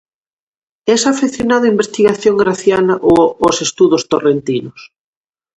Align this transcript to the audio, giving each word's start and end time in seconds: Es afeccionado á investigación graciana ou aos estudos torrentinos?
Es 0.93 1.01
afeccionado 1.13 1.63
á 1.67 1.71
investigación 1.75 2.35
graciana 2.43 2.93
ou 3.11 3.15
aos 3.45 3.57
estudos 3.67 4.03
torrentinos? 4.11 4.79